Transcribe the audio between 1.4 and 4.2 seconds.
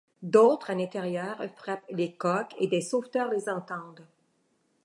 frappent les coques et des sauveteurs les entendent.